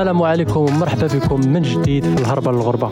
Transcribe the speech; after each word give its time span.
السلام 0.00 0.22
عليكم 0.22 0.60
ومرحبا 0.60 1.06
بكم 1.06 1.40
من 1.40 1.62
جديد 1.62 2.04
في 2.04 2.22
الهربة 2.22 2.52
للغربة 2.52 2.90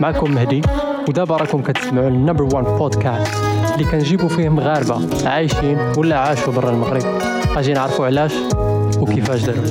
معكم 0.00 0.30
مهدي 0.30 0.62
ودابا 1.08 1.36
راكم 1.36 1.62
كتسمعوا 1.62 2.08
ال 2.08 2.13
number 2.13 2.42
1 2.42 2.64
بودكاست 2.78 3.34
اللي 3.74 3.84
كنجيبوا 3.90 4.28
فيه 4.28 4.48
مغاربه 4.48 5.28
عايشين 5.28 5.78
ولا 5.96 6.18
عاشوا 6.18 6.52
برا 6.52 6.70
المغرب. 6.70 7.02
أجي 7.56 7.72
نعرفوا 7.72 8.06
علاش 8.06 8.34
وكيفاش 8.98 9.42
داروا 9.44 9.62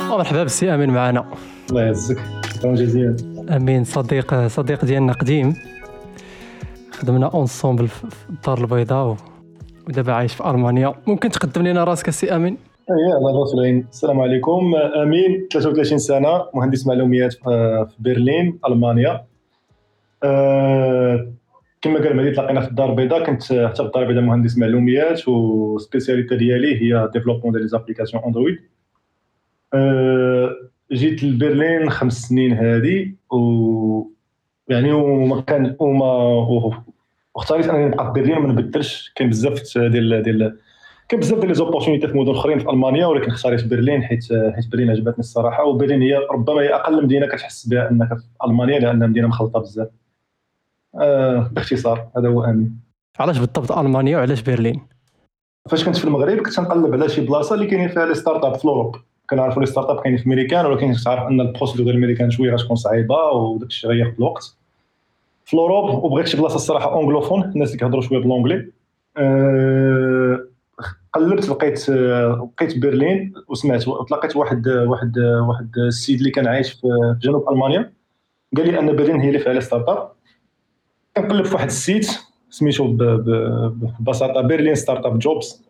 مرحبا 0.00 0.42
بالسي 0.42 0.74
أمين 0.74 0.90
معنا. 0.90 1.24
الله 1.70 1.82
يعزك. 1.82 2.18
شكرا 2.54 2.74
جزيلا. 2.74 3.16
أمين 3.56 3.84
صديق 3.84 4.46
صديق 4.46 4.84
ديالنا 4.84 5.12
قديم. 5.12 5.56
خدمنا 6.92 7.26
ensemble 7.26 7.88
في 7.88 8.04
الدار 8.30 8.58
البيضاء 8.58 9.16
ودابا 9.88 10.12
عايش 10.12 10.34
في 10.34 10.50
ألمانيا. 10.50 10.94
ممكن 11.06 11.30
تقدم 11.30 11.62
لنا 11.62 11.84
راسك 11.84 12.08
السي 12.08 12.36
أمين؟ 12.36 12.58
إيه 12.90 13.16
الله 13.16 13.44
السلام 13.92 14.20
عليكم. 14.20 14.74
أمين 14.74 15.46
33 15.52 15.98
سنة 15.98 16.46
مهندس 16.54 16.86
معلومات 16.86 17.32
في 17.32 17.86
برلين 17.98 18.58
ألمانيا. 18.68 19.24
أه 20.22 21.32
كما 21.82 21.98
قال 21.98 22.16
مهدي 22.16 22.30
تلاقينا 22.30 22.60
في 22.60 22.68
الدار 22.68 22.90
البيضاء. 22.90 23.24
كنت 23.24 23.42
حتى 23.42 23.74
في 23.76 23.82
الدار 23.82 24.02
البيضاء 24.02 24.22
مهندس 24.24 24.58
معلومات 24.58 25.28
وال 25.28 25.46
spécialité 25.46 26.36
ديالي 26.36 26.82
هي 26.82 27.10
développement 27.12 27.52
ديال 27.52 27.62
les 27.62 27.68
applications 27.68 28.22
Android. 28.24 28.58
أه 29.74 30.50
جيت 30.92 31.24
لبرلين 31.24 31.90
خمس 31.90 32.22
سنين 32.22 32.52
هادي 32.52 33.16
و 33.32 34.02
يعني 34.68 34.92
وما 34.92 35.40
كان 35.40 35.76
وما 35.78 36.06
واختاريت 37.34 37.68
أنني 37.68 37.84
نبقى 37.84 38.04
في 38.06 38.20
برلين 38.20 38.36
وما 38.36 38.48
نبدلش. 38.52 39.12
كاين 39.16 39.30
بزاف 39.30 39.78
ديال 39.78 40.22
ديال 40.22 40.58
كاين 41.08 41.20
بزاف 41.20 41.38
ديال 41.38 41.48
les 41.48 41.54
opportunités 41.54 42.08
في 42.08 42.18
مدن 42.18 42.30
أخرين 42.30 42.58
في 42.58 42.70
ألمانيا 42.70 43.06
ولكن 43.06 43.30
اختاريت 43.30 43.64
برلين 43.64 44.02
حيت 44.02 44.24
حيت 44.54 44.68
برلين 44.72 44.90
عجبتني 44.90 45.18
الصراحة. 45.18 45.64
وبرلين 45.64 46.02
هي 46.02 46.16
ربما 46.30 46.60
هي 46.60 46.74
أقل 46.74 47.04
مدينة 47.04 47.26
كتحس 47.26 47.66
بها 47.66 47.90
أنك 47.90 48.08
في 48.08 48.24
ألمانيا 48.44 48.78
لانها 48.78 49.06
مدينة 49.06 49.28
مخلطة 49.28 49.60
بزاف. 49.60 49.88
آه 51.00 51.50
باختصار 51.52 52.08
هذا 52.16 52.28
هو 52.28 52.44
امين 52.44 52.80
علاش 53.18 53.38
بالضبط 53.38 53.72
ألمانيا 53.72 54.18
وعلاش 54.18 54.42
برلين؟ 54.42 54.80
فاش 55.70 55.84
كنت 55.84 55.96
في 55.96 56.04
المغرب 56.04 56.38
كنت 56.38 56.60
نقلب 56.60 56.94
على 56.94 57.08
شي 57.08 57.26
بلاصة 57.26 57.54
اللي 57.54 57.66
كاينين 57.66 57.88
فيها 57.88 58.06
les 58.06 58.14
start-ups 58.14 58.54
في 58.54 58.64
Europe. 58.64 58.96
كنعرفوا 59.30 59.62
les 59.62 59.66
start-ups 59.66 60.00
كاينين 60.00 60.18
في 60.18 60.26
أمريكان 60.26 60.66
ولكن 60.66 60.92
تعرف 61.04 61.28
أن 61.28 61.40
ال 61.40 61.44
procédure 61.44 61.84
ديال 61.84 61.96
الامريكان 61.96 62.30
شوية 62.30 62.52
غتكون 62.52 62.76
صعيبة 62.76 63.30
وداك 63.30 63.68
الشيء 63.68 63.90
غياخذ 63.90 64.12
الوقت. 64.18 64.56
في 65.44 65.56
Europe 65.56 66.04
وبغيت 66.04 66.26
شي 66.26 66.36
بلاصة 66.36 66.56
الصراحة 66.56 66.92
anglophone 66.92 67.42
الناس 67.42 67.68
اللي 67.68 67.78
كيهضروا 67.78 68.02
شوية 68.02 68.18
ب 68.18 68.23
l'anglais 68.23 68.70
أه 69.16 69.95
قلبت 71.16 71.48
لقيت 71.48 71.90
لقيت 71.90 72.78
برلين 72.78 73.34
وسمعت 73.48 73.82
تلاقيت 74.08 74.36
واحد 74.36 74.68
واحد 74.68 75.18
واحد 75.18 75.70
السيد 75.78 76.18
اللي 76.18 76.30
كان 76.30 76.46
عايش 76.46 76.72
في 76.72 76.88
جنوب 77.22 77.48
ألمانيا. 77.50 77.92
قال 78.56 78.66
لي 78.66 78.78
أن 78.78 78.96
برلين 78.96 79.20
هي 79.20 79.28
اللي 79.28 79.38
فيها 79.38 79.60
start-up 79.60 80.12
كنقلب 81.16 81.44
في 81.44 81.54
واحد 81.54 81.66
ال 81.66 81.75
site 81.75 82.10
سميتو 82.50 82.96
ببساطة 82.96 84.40
Berlin 84.40 84.74
Startup 84.74 85.18
Jobs. 85.18 85.66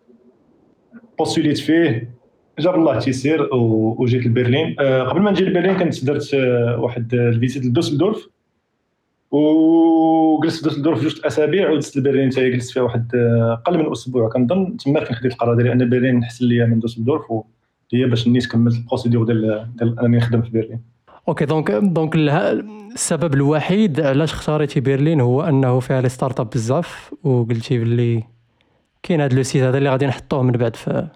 بوستوليت 1.18 1.58
فيه 1.58 2.16
جاب 2.58 2.74
الله 2.74 2.98
تيسير 2.98 3.48
وجيت 3.54 4.26
لبرلين. 4.26 4.76
قبل 4.80 5.20
ما 5.20 5.30
نجي 5.30 5.44
لبرلين 5.44 5.76
كنت 5.76 6.04
درت 6.04 6.34
واحد 6.78 7.14
ال 7.14 7.21
visite 7.21 7.64
لدوسلدورف 7.64 8.28
وجلست 9.30 10.56
في 10.56 10.64
دوسلدورف 10.64 11.02
جوج 11.02 11.20
أسابيع 11.24 11.70
ودزت 11.70 11.96
لبرلين 11.96 12.32
حتى 12.32 12.50
جلست 12.50 12.70
فيها 12.70 12.82
واحد 12.82 13.14
أقل 13.14 13.78
من 13.78 13.92
أسبوع. 13.92 14.28
كنظن 14.28 14.76
تما 14.76 15.04
فين 15.04 15.16
خديت 15.16 15.32
القرار 15.32 15.54
ديالي 15.54 15.72
أن 15.72 15.90
برلين 15.90 16.22
احسن 16.22 16.46
ليا 16.46 16.66
من 16.66 16.80
دوسلدورف 16.80 17.24
هي 17.94 18.04
باش 18.04 18.28
نيت 18.28 18.46
كملت 18.46 18.76
ال 18.76 18.81
procédure 18.81 19.24
ديال 19.24 19.68
ديال 19.76 20.00
أنني 20.00 20.16
نخدم 20.16 20.42
في 20.42 20.50
برلين 20.50 20.80
OK 21.28 21.44
donc 21.44 21.70
donc 21.70 22.16
السبب 22.16 23.34
الوحيد 23.34 24.00
علاش 24.00 24.32
اختاريتي 24.32 24.80
برلين 24.80 25.20
هو 25.20 25.42
أنه 25.42 25.80
فيها 25.80 26.00
les 26.00 26.08
start-ups 26.08 26.50
بزاف 26.50 27.14
وقلتي 27.24 27.78
باللي 27.78 28.22
كاين 29.02 29.20
هذا 29.20 29.36
le 29.36 29.42
site 29.42 29.62
هذا 29.62 29.78
اللي 29.78 29.90
غادي 29.90 30.06
نحطوه 30.06 30.42
من 30.42 30.52
بعد 30.52 30.76
في 30.76 31.08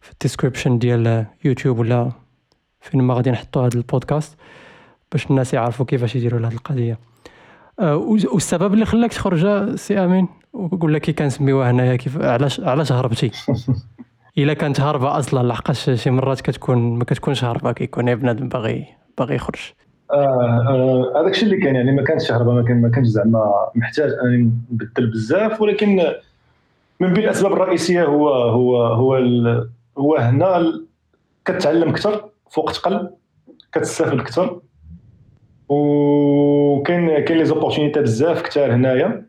في 0.00 0.12
ال 0.12 0.18
description 0.18 0.78
ديال 0.78 1.26
يوتيوب 1.44 1.78
ولا 1.78 2.12
فين 2.80 3.02
ما 3.02 3.14
غادي 3.14 3.30
نحطوا 3.30 3.62
هذا 3.62 3.76
البودكاست 3.76 4.36
باش 5.12 5.30
الناس 5.30 5.54
يعرفوا 5.54 5.86
كيفاش 5.86 6.16
يديروا 6.16 6.40
هذه 6.40 6.52
القضية. 6.52 6.98
والسبب 7.82 8.74
اللي 8.74 8.84
خلاك 8.84 9.12
تخرج 9.12 9.74
سي 9.74 9.98
أمين؟ 9.98 10.28
وقول 10.52 10.94
لك 10.94 11.00
كي 11.00 11.12
كنسميوها 11.12 11.70
هنايا 11.70 11.96
كيف 11.96 12.20
علاش 12.20 12.60
علاش 12.60 12.92
هربتي؟ 12.92 13.30
إلا 14.38 14.54
كانت 14.54 14.80
هاربه 14.80 15.18
أصلا 15.18 15.48
لحقاش 15.48 15.90
شي 15.90 16.10
مرات 16.10 16.40
كتكون 16.40 16.98
ما 16.98 17.04
كتكونش 17.04 17.44
هاربه 17.44 17.72
كيكون 17.72 18.14
بنادم 18.14 18.48
باغي 18.48 18.86
باغي 19.18 19.34
يخرج. 19.34 19.60
آه 20.10 21.12
هذاك 21.16 21.30
الشيء 21.30 21.44
اللي 21.44 21.60
كان 21.60 21.74
يعني 21.74 21.92
ما 21.92 22.04
كانش 22.04 22.32
هربة 22.32 22.52
ما 22.52 22.62
كان 22.62 22.80
ما 22.80 22.88
كانش 22.88 23.06
زعما 23.06 23.70
محتاج 23.74 24.10
انني 24.24 24.50
نبدل 24.72 25.10
بزاف 25.10 25.60
ولكن 25.60 26.12
من 27.00 27.12
بين 27.12 27.24
الأسباب 27.24 27.52
الرئيسية 27.52 28.04
هو 28.04 28.28
هو 28.28 28.86
هو 28.86 29.14
هو 29.98 30.16
هنا 30.16 30.80
كتعلم 31.44 31.88
أكثر 31.88 32.28
في 32.50 32.60
وقت 32.60 32.76
قل 32.76 33.10
كتستافد 33.72 34.20
أكثر. 34.20 34.60
وكاين 35.72 37.24
كاين 37.24 37.38
les 37.38 37.44
opportunités 37.44 38.00
بزاف 38.00 38.42
كثار 38.42 38.74
هنايا. 38.74 39.26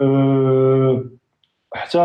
أه 0.00 1.04
حتى 1.74 1.98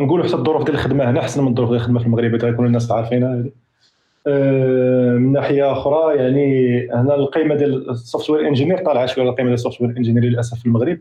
نقولوا 0.00 0.26
حتى 0.26 0.34
الظروف 0.34 0.64
ديال 0.64 0.74
الخدمة 0.74 1.10
هنا 1.10 1.20
أحسن 1.20 1.42
من 1.42 1.48
الظروف 1.48 1.68
ديال 1.68 1.80
الخدمة 1.80 1.98
في 2.00 2.06
المغرب 2.06 2.34
غيكونوا 2.34 2.66
الناس 2.66 2.90
عارفينها 2.92 3.44
أه 4.26 5.12
من 5.16 5.32
ناحية 5.32 5.72
أخرى 5.72 6.16
يعني 6.16 6.78
هنا 6.90 7.14
القيمة 7.14 7.54
ديال 7.54 7.90
ال 7.90 8.30
software 8.30 8.48
engineer 8.48 8.84
طالعة 8.84 9.06
شوية 9.06 9.24
القيمة 9.24 9.48
ديال 9.48 9.54
ال 9.54 9.80
software 9.80 9.96
engineer 9.96 10.24
للأسف 10.24 10.58
في 10.58 10.66
المغرب 10.66 10.98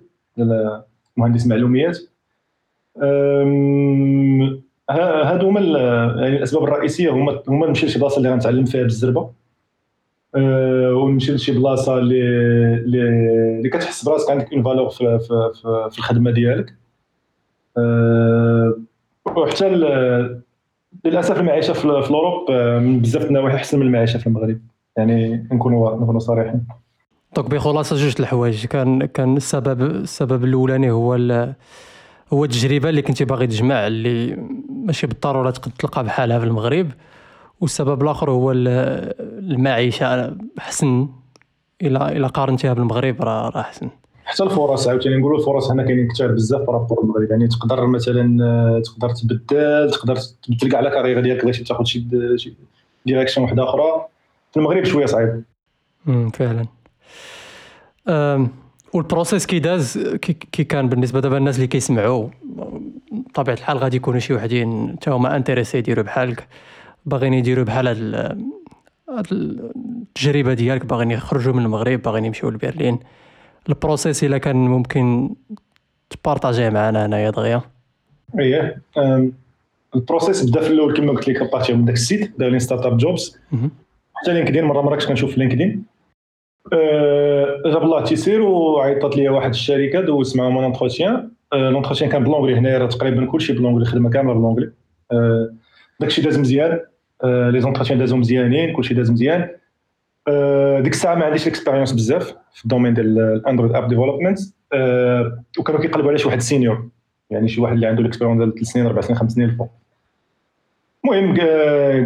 مهندس 1.17 1.47
معلومات 1.47 1.97
هادو 4.89 5.47
هما 5.47 5.61
يعني 6.21 6.37
الأسباب 6.37 6.63
الرئيسية 6.63 7.09
هما 7.09 7.41
هما 7.47 7.67
نمشي 7.67 7.85
لشي 7.85 7.99
بلاصة 7.99 8.17
اللي 8.17 8.29
غنتعلم 8.31 8.65
فيها 8.65 8.81
بالزربة. 8.81 9.21
أه 9.21 9.40
ونمشي 10.35 11.31
لشي 11.31 11.51
بلاصة 11.51 11.97
اللي 11.97 12.21
اللي 13.57 13.69
كتحس 13.69 14.05
براسك 14.05 14.31
عندك 14.31 14.53
une 14.53 14.63
valeur 14.63 14.89
في, 14.89 15.19
في, 15.19 15.51
في, 15.61 15.89
في 15.91 15.97
الخدمة 15.97 16.31
ديالك. 16.31 16.73
وحتى 19.37 19.69
للأسف 21.05 21.39
المعيشة 21.39 21.73
في, 21.73 21.85
Europe 21.85 22.51
من 22.81 22.99
بزاف 22.99 23.25
النواحي 23.25 23.55
أحسن 23.55 23.79
من 23.79 23.85
المعيشة 23.85 24.17
في 24.17 24.27
المغرب. 24.27 24.59
يعني 24.97 25.47
نكونوا 25.51 25.95
نكونوا 25.95 26.19
صريحين. 26.19 26.67
donc 27.35 27.49
بخلاصة 27.49 27.95
جوج 27.95 28.15
الحوايج. 28.19 28.65
كان 28.65 29.05
كان 29.05 29.37
السبب 29.37 29.81
السبب 29.81 30.43
الأولاني 30.43 30.91
هو 30.91 31.13
هو 32.33 32.45
التجربة 32.45 32.89
اللي 32.89 33.01
كنتي 33.01 33.25
باغي 33.25 33.47
تجمع 33.47 33.87
اللي 33.87 34.37
ماشي 34.69 35.07
بالضرورة 35.07 35.49
تقدر 35.49 35.71
تلقى 35.79 36.03
بحالها 36.03 36.39
في 36.39 36.45
المغرب. 36.45 36.87
والسبب 37.61 38.03
الآخر 38.03 38.31
هو 38.31 38.51
المعيشة 39.41 40.37
حسن 40.59 41.07
إلى 41.81 42.07
إلى 42.07 42.27
قارنتيها 42.27 42.73
بالمغرب 42.73 43.21
راه 43.21 43.49
راه 43.49 43.61
أحسن. 43.61 43.89
حتى 44.25 44.43
الفرص 44.43 44.87
عاوتاني 44.87 45.17
نقولوا 45.17 45.39
الفرص 45.39 45.71
هنا 45.71 45.83
كاينين 45.83 46.07
كثار 46.07 46.31
بزاف 46.31 46.61
par 46.61 46.74
rapport 46.74 47.03
المغرب. 47.03 47.31
يعني 47.31 47.47
تقدر 47.47 47.87
مثلا 47.87 48.81
تقدر 48.85 49.09
تبدل 49.09 49.91
تقدر 49.91 50.15
تبدل 50.15 50.71
كاع 50.71 50.79
la 50.79 50.89
carrière 50.89 51.21
ديالك 51.21 51.43
بغيتي 51.43 51.63
تاخذ 51.63 51.83
شي 51.83 52.05
direction 53.05 53.45
واحدة 53.45 53.63
أخرى. 53.63 54.05
في 54.51 54.57
المغرب 54.57 54.83
شوية 54.83 55.05
صعيب. 55.05 55.43
امم 56.07 56.29
فعلا. 56.29 56.65
وال 58.93 59.05
process 59.05 59.45
كي 59.45 59.59
داز 59.59 59.97
كي 60.51 60.63
كان 60.63 60.89
بالنسبة 60.89 61.19
دابا 61.19 61.37
الناس 61.37 61.55
اللي 61.55 61.67
كيسمعوا 61.67 62.29
بطبيعه 63.11 63.55
الحال 63.55 63.77
غادي 63.77 63.97
يكونوا 63.97 64.19
شي 64.19 64.33
وحدين 64.33 64.95
حتى 65.01 65.11
هما 65.11 65.35
intéressés 65.35 65.77
يديروا 65.77 66.03
بحالك 66.03 66.47
باغيين 67.05 67.33
يديروا 67.33 67.65
بحال 67.65 67.87
هاد 67.87 68.41
التجربة 69.11 70.53
ديالك 70.53 70.85
باغيين 70.85 71.11
يخرجوا 71.11 71.53
من 71.53 71.65
المغرب 71.65 72.01
باغيين 72.01 72.25
يمشيو 72.25 72.49
لبرلين. 72.49 72.99
ال 73.69 73.76
process 73.76 74.23
إلا 74.23 74.37
كان 74.37 74.55
ممكن 74.55 75.29
تبارطاجيه 76.09 76.69
معنا 76.69 77.05
هنايا 77.05 77.29
دغيا؟ 77.29 77.61
اييه 78.39 78.81
ال 79.95 80.02
process 80.02 80.49
بدا 80.49 80.61
في 80.61 80.67
الأول 80.67 80.97
كما 80.97 81.11
قلت 81.11 81.27
لك 81.27 81.51
بارتي 81.51 81.73
من 81.73 81.85
داك 81.85 81.95
ال 81.95 82.04
site 82.04 82.39
دايرين 82.39 82.59
startup 82.59 82.97
jobs. 82.97 83.39
حتى 84.13 84.33
LinkedIn 84.33 84.63
مرة 84.63 84.95
كنت 84.95 85.05
كنشوف 85.07 85.31
في 85.31 85.39
LinkedIn. 85.39 85.83
جاب 87.65 87.83
الله 87.83 88.03
تيسير 88.03 88.41
وعيطت 88.41 89.17
لي 89.17 89.29
واحد 89.29 89.49
الشركة 89.49 90.01
دوزت 90.01 90.37
معاهم 90.37 90.57
un 90.57 90.65
entretien 90.65 91.31
l'entretien 91.53 92.09
كان 92.09 92.23
ب 92.23 92.27
l'anglais 92.27 92.55
هنايا 92.55 92.85
تقريبا 92.85 93.25
كلشي 93.25 93.53
ب 93.53 93.56
l'anglais 93.56 93.81
الخدمه 93.81 94.09
كاملة 94.09 94.33
ب 94.33 94.37
l'anglais 94.37 94.71
داكشي 95.99 96.21
داز 96.21 96.39
مزيان. 96.39 96.79
les 97.23 97.61
entretiens 97.61 97.99
دازو 97.99 98.17
مزيانين 98.17 98.75
كلشي 98.75 98.93
داز 98.93 99.11
مزيان 99.11 99.39
ديك 100.81 100.93
الساعة 100.93 101.15
ما 101.15 101.25
عنديش 101.25 101.47
ال 101.47 101.51
expérience 101.51 101.91
بزاف 101.91 102.35
في 102.53 102.63
ال 102.63 102.67
domaine 102.67 102.93
ديال 102.93 103.19
ال 103.19 103.26
Android 103.26 103.75
app 103.75 103.87
development 103.87 104.39
وكانوا 105.59 105.81
كيقلبوا 105.81 106.09
على 106.09 106.17
شي 106.17 106.27
واحد 106.27 106.39
senior 106.39 106.87
يعني 107.29 107.47
شي 107.47 107.61
واحد 107.61 107.73
اللي 107.73 107.87
عنده 107.87 108.01
ال 108.01 108.05
expérience 108.05 108.39
ديال 108.39 108.53
3 108.53 108.65
سنين 108.65 108.85
4 108.85 109.01
سنين 109.01 109.17
5 109.17 109.33
سنين 109.33 109.49
الفوق. 109.49 109.69
المهم 111.05 111.37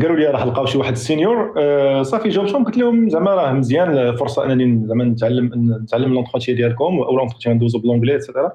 قالوا 0.01 0.15
لي 0.15 0.25
راه 0.27 0.45
لقاو 0.45 0.65
شي 0.65 0.77
واحد 0.77 0.91
ال 0.91 1.00
senior 1.00 1.53
آه، 1.57 2.03
صافي 2.03 2.29
جاوبتهم 2.29 2.63
قلت 2.65 2.77
لهم 2.77 3.09
زعما 3.09 3.31
راه 3.35 3.53
مزيان 3.53 4.15
فرصة 4.15 4.45
أنني 4.45 4.87
زعما 4.87 5.03
نتعلم 5.03 5.75
نتعلم 5.83 6.13
l'entretien 6.13 6.57
ديالكم 6.57 6.99
أو 6.99 7.17
l'entretien 7.17 7.55
ندوزو 7.55 7.79
ب 7.79 7.83
l'anglais 7.83 8.15
et 8.15 8.24
cetera 8.24 8.51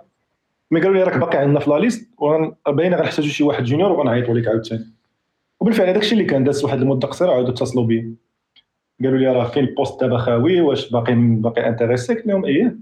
mais 0.71 0.81
قالوا 0.81 0.95
لي 0.95 1.03
راك 1.03 1.17
باقي 1.17 1.39
عندنا 1.39 1.61
في 1.61 1.71
la 1.71 1.79
liste 1.79 2.11
باينه 2.69 2.97
غنحتاجو 2.97 3.29
شي 3.29 3.45
واحد 3.45 3.65
junior 3.65 3.93
وغنعيطوا 3.93 4.35
لك 4.35 4.49
عاوتاني. 4.49 4.87
وبالفعل 5.61 5.89
هذاك 5.89 6.03
الشيء 6.03 6.19
اللي 6.19 6.31
كان 6.31 6.45
داز 6.45 6.65
واحد 6.65 6.81
المده 6.81 7.09
قصيره 7.09 7.31
عاودوا 7.31 7.51
اتصلوا 7.51 7.85
بي 7.85 8.15
قالوا 9.05 9.19
لي 9.19 9.27
راه 9.27 9.49
كاين 9.51 9.65
ال 9.65 9.71
poste 9.71 10.01
دابا 10.01 10.19
خاوي 10.19 10.61
واش 10.61 10.91
باقي 10.91 11.15
باقي 11.15 11.69
intéressé 11.69 12.15
قلت 12.15 12.27
لهم 12.27 12.45
إيه. 12.45 12.77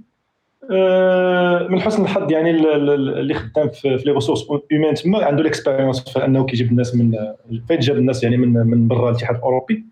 أه 0.71 1.69
من 1.69 1.81
حسن 1.81 2.03
الحظ 2.03 2.33
يعني 2.33 2.51
اللي 2.51 3.35
خدام 3.35 3.69
في 3.69 3.89
les 3.89 4.13
ressources 4.13 4.47
humaines 4.73 4.95
تما 4.95 5.25
عنده 5.25 5.43
l'expérience 5.43 6.09
في 6.09 6.25
أنه 6.25 6.47
كيجيب 6.47 6.71
الناس 6.71 6.95
من 6.95 7.35
فين 7.69 7.79
جاب 7.79 7.97
الناس 7.97 8.23
يعني 8.25 8.37
من 8.37 8.53
من 8.67 8.89
برا 8.89 9.11
الاتحاد 9.11 9.37
الأوروبي. 9.37 9.85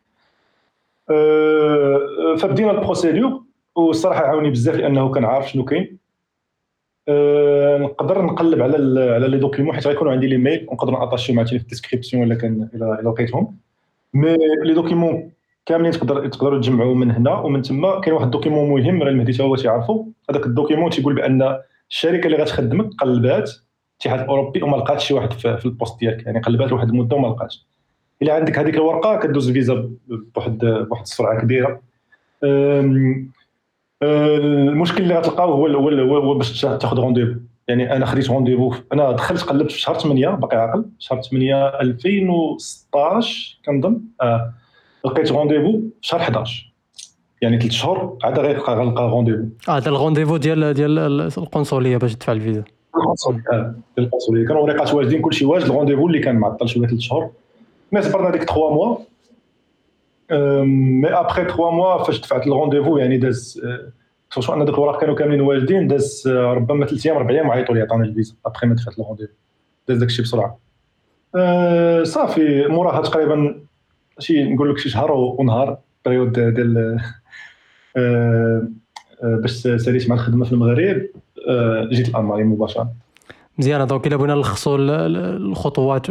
أه 1.10 2.36
فبدينا 2.38 2.70
ال 2.70 2.77
procédure 2.77 3.42
والصراحة 3.76 4.26
عاوني 4.26 4.50
بزاف 4.50 4.74
لأنه 4.76 5.10
كان 5.10 5.24
عارف 5.24 5.50
شنو 5.50 5.64
كاين. 5.64 5.98
أه 7.08 7.78
نقدر 7.78 8.22
نقلب 8.22 8.62
على 8.62 9.00
على 9.14 9.28
les 9.28 9.38
documents 9.38 9.74
حيت 9.74 9.86
غيكونوا 9.86 10.12
عندي 10.12 10.26
les 10.26 10.36
mails 10.36 10.66
ونقدر 10.68 10.92
ناطاشي 10.92 11.32
مع 11.32 11.44
في 11.44 11.56
ال 11.56 11.62
description 11.62 12.22
الا 12.22 12.34
كان 12.34 12.68
الا 12.74 13.00
لقيتهم. 13.04 13.56
mais 14.14 14.36
les 14.64 14.74
documents 14.74 15.30
كاملين 15.66 15.92
تقدر 15.92 16.28
تقدروا 16.28 16.58
تجمعوا 16.60 16.94
من 16.94 17.10
هنا 17.10 17.34
ومن 17.34 17.62
تما 17.62 18.00
كاين 18.00 18.14
واحد 18.14 18.24
ال 18.24 18.29
document 18.29 18.70
مهم 18.70 19.02
راه 19.02 19.10
المهدي 19.10 19.42
هو 19.42 19.56
تيعرفوا 19.56 20.04
هذاك 20.30 20.46
ال 20.46 20.51
document 20.51 20.90
تيقول 20.90 21.14
بأن 21.14 21.58
الشركة 21.90 22.26
اللي 22.26 22.36
غتخدمك 22.36 22.90
قلبات 22.98 23.50
الاتحاد 23.92 24.20
الاوروبي 24.20 24.62
وما 24.62 24.76
لقاتش 24.76 25.06
شي 25.08 25.14
واحد 25.14 25.32
في 25.32 25.66
ال 25.66 25.72
poste 25.72 26.00
ديالك 26.00 26.26
يعني 26.26 26.40
قلبات 26.40 26.72
واحد 26.72 26.88
المدة 26.88 27.16
وما 27.16 27.28
لقاتش. 27.28 27.66
إلا 28.22 28.34
عندك 28.34 28.58
هذيك 28.58 28.74
الورقة 28.74 29.16
كدوز 29.16 29.48
الفيزا 29.48 29.90
بواحد 30.08 30.58
بواحد 30.58 31.02
السرعة 31.02 31.40
كبيرة. 31.40 31.80
المشكل 34.02 35.02
اللي 35.02 35.18
غتلقاو 35.18 35.52
هو 35.52 35.66
هو 35.66 36.16
هو 36.16 36.34
باش 36.34 36.60
تاخذ 36.60 36.98
rendez-vous 37.00 37.32
يعني 37.68 37.96
أنا 37.96 38.06
خديت 38.06 38.30
rendez-vous 38.30 38.74
أنا 38.92 39.12
دخلت 39.12 39.42
قلبت 39.42 39.72
في 39.72 39.80
شهر 39.80 39.98
8 39.98 40.28
باقي 40.28 40.56
عاقل. 40.56 40.84
شهر 40.98 41.22
8 41.22 41.66
2016 41.80 43.58
كنظن. 43.66 44.00
آه 44.22 44.52
لقيت 45.06 45.32
rendez-vous 45.32 45.72
في 45.72 46.08
شهر 46.08 46.20
11 46.20 46.72
يعني 47.42 47.60
ثلاث 47.60 47.72
شهور 47.72 48.18
عاد 48.24 48.38
غنلقى 48.38 49.10
rendez-vous 49.10 49.44
آه 49.68 49.76
هذا 49.76 49.88
ال 49.88 49.92
rendez-vous 49.92 50.36
ديال 50.36 50.74
ديال 50.74 50.98
القنصلية 51.38 51.96
باش 51.96 52.14
تدفع 52.14 52.32
الفيزا. 52.32 52.64
القنصلية. 52.96 53.42
آه 53.52 53.74
القنصلية. 53.98 54.46
كانوا 54.46 54.62
وريقات 54.62 54.94
واجدين 54.94 55.20
كلشي 55.20 55.44
واجد. 55.44 55.64
ال 55.64 55.68
rendez-vous 55.68 56.06
اللي 56.06 56.18
كان 56.18 56.36
معطل 56.36 56.68
شوية 56.68 56.86
ثلاث 56.86 57.00
شهور. 57.00 57.30
mais 57.92 58.02
صبرنا 58.02 58.30
ديك 58.30 58.42
3 58.44 58.70
موا 58.70 58.96
مي 60.30 61.08
ابخي 61.08 61.42
3 61.44 61.70
موا 61.70 62.02
فاش 62.02 62.20
دفعت 62.20 62.46
ال 62.46 62.50
rendez-vous 62.50 62.96
يعني 62.96 63.18
داز 63.18 63.62
خصوصا 64.30 64.54
ان 64.54 64.64
دوك 64.64 64.74
الوراق 64.74 65.00
كانوا 65.00 65.14
كاملين 65.14 65.40
واجدين 65.40 65.88
داز 65.88 66.28
ربما 66.28 66.86
ثلاث 66.86 67.06
أيام 67.06 67.16
أربع 67.16 67.30
أيام 67.30 67.50
عيطوا 67.50 67.74
لي 67.74 67.80
عطاني 67.80 68.04
الفيزا 68.04 68.34
ابخي 68.46 68.66
ما 68.66 68.74
دفعت 68.74 68.98
ال 68.98 69.01
rendez-vous 69.01 69.32
داز 69.88 69.98
داكشي 69.98 70.22
بسرعة. 70.22 70.58
أه 71.34 72.02
صافي 72.02 72.66
موراها 72.66 73.02
تقريبا 73.02 73.60
شي 74.18 74.44
نقول 74.44 74.70
لك 74.70 74.78
شي 74.78 74.88
شهر 74.88 75.12
ونهار 75.12 75.78
période 76.06 76.32
ديال 76.32 77.00
آه، 77.96 78.68
آه، 79.22 79.36
باش 79.36 79.52
ساليت 79.52 80.08
مع 80.08 80.14
الخدمة 80.14 80.44
في 80.44 80.52
المغرب. 80.52 81.06
آه، 81.48 81.88
جيت 81.92 82.14
لألمانيا 82.14 82.44
مباشرة. 82.44 82.92
مزيان 83.58 83.86
donc 83.86 84.06
إلا 84.06 84.16
بغينا 84.16 84.34
نلخصوا 84.34 84.76
الخطوات 85.36 86.06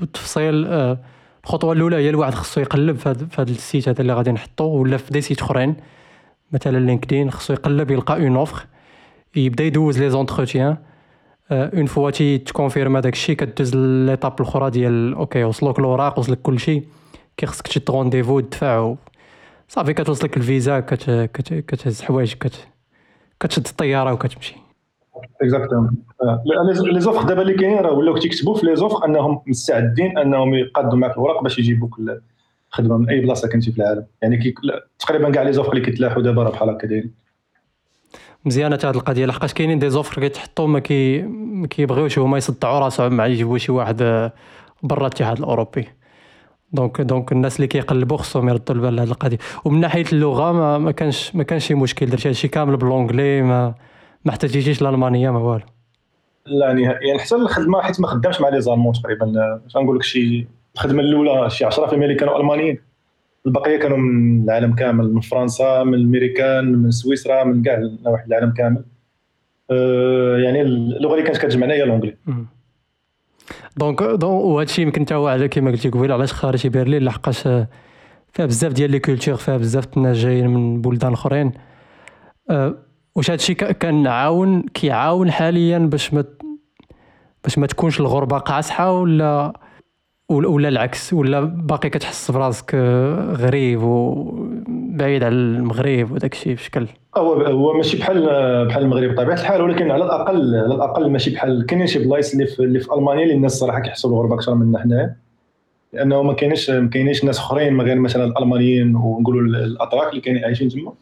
بالتفصيل 0.00 0.66
الخطوة 1.44 1.72
الأولى 1.72 1.96
هي 1.96 2.10
الواحد 2.10 2.34
خصو 2.34 2.60
يقلب 2.60 2.96
في 2.96 3.08
هذا 3.38 3.50
ال 3.50 3.58
site 3.58 3.88
هذا 3.88 4.00
اللي 4.00 4.12
غادي 4.12 4.32
نحطو 4.32 4.64
ولا 4.64 4.96
في 4.96 5.12
des 5.12 5.20
sites 5.20 5.40
أخرين. 5.40 5.74
مثلا 6.52 6.78
LinkedIn 6.78 7.30
خصو 7.30 7.52
يقلب 7.52 7.90
يلقى 7.90 8.14
une 8.14 8.36
offre 8.36 8.66
يبدأ 9.36 9.64
يدوز 9.64 9.98
les 9.98 10.10
entretiens. 10.10 10.76
une 11.50 11.86
fois 11.86 12.10
تيتكونفيرما 12.10 12.96
هذاك 12.96 13.12
الشيء 13.12 13.36
كدوز 13.36 13.76
l'étape 13.76 14.40
الأخرى 14.40 14.70
ديال 14.70 15.14
OK 15.14 15.44
وصلوك 15.44 15.78
الأوراق 15.78 16.18
وصلك 16.18 16.42
كل 16.42 16.60
شيء. 16.60 16.84
كي 17.36 17.46
خصك 17.46 17.66
تشد 17.66 17.90
rendez-vous 17.90 18.40
تدفع 18.40 18.94
صافي 19.68 19.92
كتوصلك 19.92 20.36
الفيزا 20.36 20.80
كتهز 20.80 22.02
حوايج 22.02 22.34
كتشد 23.40 23.66
الطيارة 23.66 24.12
وكتمشي. 24.12 24.56
exactement 25.42 25.96
les 26.92 27.00
offres 27.00 27.22
دابا 27.22 27.42
اللي 27.42 27.54
كاينين 27.54 27.78
راه 27.78 27.92
ولاو 27.92 28.16
تيكتبوا 28.16 28.54
في 28.54 28.66
les 28.66 28.76
offres 28.76 29.04
انهم 29.04 29.42
مستعدين 29.46 30.18
انهم 30.18 30.54
يقادوا 30.54 30.98
معك 30.98 31.12
الوراق 31.12 31.42
باش 31.42 31.58
يجيبوك 31.58 31.96
الخدمه 32.72 32.98
من 32.98 33.08
اي 33.08 33.20
بلاصه 33.20 33.48
كنتي 33.48 33.72
في 33.72 33.78
العالم 33.78 34.06
يعني 34.22 34.54
تقريبا 34.98 35.30
كاع 35.30 35.42
les 35.42 35.52
offres 35.52 35.72
اللي 35.72 35.84
كيتلاحوا 35.84 36.22
دابا 36.22 36.42
راه 36.42 36.50
بحال 36.50 36.70
هكا 36.70 36.86
دايرين 36.86 37.12
مزيانه 38.44 38.78
هذه 38.84 38.90
القضية 38.90 39.26
لحقاش 39.26 39.54
كاينين 39.54 39.78
des 39.78 39.90
offres 39.90 40.20
كيتحطوا 40.20 40.66
ما 40.66 40.78
كي 40.78 41.22
ما 41.22 41.66
كيبغيوش 41.66 42.18
هما 42.18 42.38
يصدعوا 42.38 42.78
راسهم 42.78 43.12
مع 43.12 43.26
يجيبوا 43.26 43.58
شي 43.58 43.72
واحد 43.72 44.30
برا 44.82 45.00
الاتحاد 45.00 45.38
الاوروبي 45.38 45.88
donc 46.72 47.00
donc 47.00 47.32
الناس 47.32 47.56
اللي 47.56 47.66
كيقلبوا 47.66 48.16
خصهم 48.16 48.48
يردوا 48.48 48.74
البال 48.74 48.96
لهذه 48.96 49.08
القضية 49.08 49.38
ومن 49.64 49.80
ناحيه 49.80 50.04
اللغة 50.12 50.78
ما, 50.78 50.92
كانش 50.92 51.34
ما 51.34 51.42
كانش 51.42 51.66
شي 51.66 51.74
مشكل 51.74 52.06
درتي 52.06 52.28
هادشي 52.28 52.48
كامل 52.48 52.76
ب 52.76 52.83
l'anglais 52.83 53.42
ما 53.42 53.74
ما 54.28 54.32
احتاجيتيش 54.34 54.82
الالمانيه 54.82 55.30
ما 55.30 55.38
والو. 55.38 55.64
لا 56.46 56.72
نهائيا. 56.72 57.06
يعني 57.06 57.18
حتى 57.18 57.34
الخدمه 57.34 57.82
حيت 57.82 58.00
ما 58.00 58.06
خدامش 58.06 58.40
مع 58.40 58.48
les 58.48 58.60
Allemands 58.60 58.92
تقريبا. 58.92 59.60
غنقول 59.76 59.96
لك 59.96 60.02
شي 60.02 60.46
الخدمة 60.74 61.02
الأولى 61.02 61.50
شي 61.50 61.64
10% 61.64 61.92
اللي 61.92 62.14
كانوا 62.14 62.40
ألمانيين. 62.40 62.78
البقية 63.46 63.76
كانوا 63.76 63.96
من 63.96 64.44
العالم 64.44 64.74
كامل 64.74 65.12
من 65.14 65.20
فرنسا 65.20 65.82
من 65.82 65.94
الامريكان 65.94 66.72
من 66.72 66.90
سويسرا 66.90 67.44
من 67.44 67.62
كاع 67.62 67.78
نواحي 68.04 68.26
العالم 68.26 68.50
كامل. 68.50 68.84
أه 69.70 70.36
يعني 70.36 70.62
اللغة 70.62 71.12
اللي 71.12 71.24
كانت 71.24 71.36
كتجمعنا 71.38 71.74
هي 71.74 71.82
l'anglais 71.82 72.16
donc 73.76 74.02
donc 74.02 74.22
وهذا 74.24 74.70
الشيء 74.70 74.84
يمكن 74.86 75.02
حتى 75.02 75.14
هو 75.14 75.28
على 75.28 75.48
كما 75.48 75.70
قلتي 75.70 75.88
قبيلة 75.88 76.14
علاش 76.14 76.32
ختاريتي 76.32 76.68
برلين؟ 76.68 77.02
لحقاش 77.04 77.42
فيها 78.32 78.46
بزاف 78.46 78.72
ديال 78.72 78.90
les 78.90 78.98
cultures 78.98 79.34
فيها 79.34 79.56
بزاف 79.56 79.96
الناس 79.96 80.16
جايين 80.16 80.48
من 80.48 80.80
بلدان 80.80 81.12
أخرين. 81.12 81.52
أه 82.50 82.87
واش 83.14 83.30
هذا 83.30 83.34
الشيء 83.34 83.56
كان 83.56 84.06
عاون 84.06 84.62
كيعاون 84.62 85.30
حاليا 85.30 85.78
باش 85.78 86.14
ما 86.14 86.24
باش 87.44 87.58
ما 87.58 87.66
تكونش 87.66 88.00
الغربة 88.00 88.38
قاصحه 88.38 88.92
ولا 88.92 89.52
ولا 90.28 90.68
العكس 90.68 91.12
ولا 91.12 91.40
باقي 91.40 91.90
كتحس 91.90 92.30
براسك 92.30 92.74
غريب 93.34 93.82
وبعيد 93.82 95.24
على 95.24 95.34
المغرب 95.34 96.12
وداك 96.12 96.32
الشيء 96.32 96.54
بشكل؟ 96.54 96.86
هو 97.16 97.32
هو 97.32 97.76
ماشي 97.76 97.96
بحال 97.96 98.26
بحال 98.66 98.82
المغرب 98.82 99.14
بطبيعة 99.14 99.34
الحال 99.34 99.62
ولكن 99.62 99.90
على 99.90 100.04
الاقل 100.04 100.54
على 100.54 100.74
الأقل 100.74 101.10
ماشي 101.10 101.30
بحال 101.30 101.66
كاينين 101.66 101.86
شي 101.86 101.98
بلايص 101.98 102.32
اللي 102.32 102.46
في, 102.46 102.60
اللي 102.60 102.80
في 102.80 102.94
ألمانيا 102.94 103.22
اللي 103.22 103.34
الناس 103.34 103.52
صراحة 103.52 103.80
كيحسوا 103.80 104.10
بالغربة 104.10 104.34
أكثر 104.34 104.54
منا 104.54 104.78
حنايا 104.78 105.16
لأنه 105.92 106.22
ما 106.22 106.32
كاينينش 106.32 106.70
ما 106.70 106.88
كاينينش 106.88 107.24
ناس 107.24 107.38
أخرين 107.38 107.80
غير 107.80 107.98
مثلا 107.98 108.24
الألمانيين 108.24 108.96
ونقولوا 108.96 109.40
الاتراك 109.42 110.10
اللي 110.10 110.20
كاينين 110.20 110.44
عايشين 110.44 110.68
تما. 110.68 110.92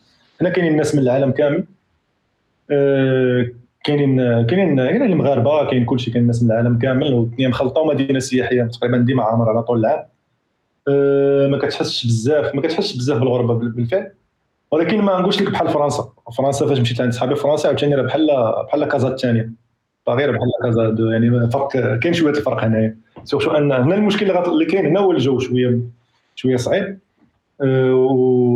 هنا 0.40 0.50
كاينين 0.50 0.76
ناس 0.76 0.94
من 0.94 1.02
العالم 1.02 1.30
كامل. 1.30 1.64
كاينين 3.84 4.16
كاينين 4.46 4.76
كاينين 4.76 5.02
المغاربة 5.02 5.70
كاين 5.70 5.84
كلشي 5.84 6.10
كاين 6.10 6.22
الناس 6.22 6.42
من 6.42 6.50
العالم 6.50 6.78
كامل 6.78 7.14
والدنيا 7.14 7.48
مخلطة 7.48 7.80
ومدينة 7.80 8.18
سياحية 8.18 8.62
تقريبا 8.62 8.98
ديما 8.98 9.22
عامر 9.22 9.48
على 9.48 9.62
طول 9.62 9.78
العام. 9.78 10.04
أه 10.88 11.46
ما 11.48 11.58
كتحسش 11.58 12.06
بزاف 12.06 12.54
ما 12.54 12.62
كتحسش 12.62 12.96
بزاف 12.96 13.18
بالغربة 13.18 13.54
بالفعل. 13.54 14.10
ولكن 14.70 15.02
ما 15.02 15.20
نقولش 15.20 15.42
لك 15.42 15.50
بحال 15.50 15.68
فرنسا. 15.68 16.12
فرنسا 16.38 16.66
فاش 16.66 16.80
مشيت 16.80 17.00
عند 17.00 17.12
صحابي 17.12 17.34
فرنسا 17.34 17.68
عاوتاني 17.68 17.94
راه 17.94 18.02
بحال 18.02 18.26
بحال 18.66 18.84
كازا 18.84 19.08
الثانية 19.08 19.50
غير 20.08 20.30
بحال 20.30 20.50
كازا 20.62 20.90
دو 20.90 21.10
يعني 21.10 21.50
فرق 21.50 21.98
كاين 21.98 22.14
شوية 22.14 22.32
الفرق 22.32 22.64
هنايا. 22.64 22.96
surtout 23.24 23.50
أن 23.50 23.72
هنا 23.72 23.94
المشكل 23.94 24.30
اللي 24.30 24.64
كاين 24.64 24.86
هنا 24.86 25.00
هو 25.00 25.12
الجو 25.12 25.38
شوية 25.38 25.78
شوية 26.34 26.56
صعيب. 26.56 26.98
و 27.60 28.55